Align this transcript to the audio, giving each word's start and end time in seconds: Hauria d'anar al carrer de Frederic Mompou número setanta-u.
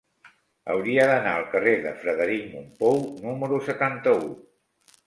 Hauria 0.75 1.05
d'anar 1.11 1.33
al 1.33 1.45
carrer 1.51 1.75
de 1.83 1.93
Frederic 2.01 2.49
Mompou 2.57 2.99
número 3.29 3.65
setanta-u. 3.71 4.31